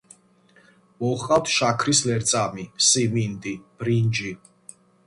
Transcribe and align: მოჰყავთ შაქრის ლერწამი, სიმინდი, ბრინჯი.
მოჰყავთ 1.03 1.53
შაქრის 1.57 2.03
ლერწამი, 2.09 2.67
სიმინდი, 2.89 3.57
ბრინჯი. 3.83 4.35